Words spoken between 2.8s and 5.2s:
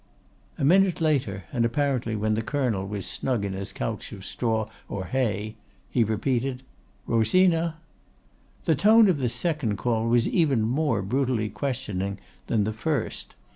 was snug in his couch of straw or